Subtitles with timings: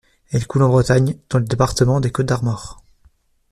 [0.31, 2.83] Elle coule en Bretagne, dans le département des Côtes-d'Armor.